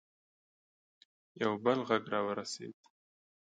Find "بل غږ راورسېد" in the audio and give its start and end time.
1.63-2.75